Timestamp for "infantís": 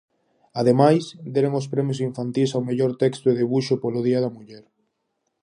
2.09-2.49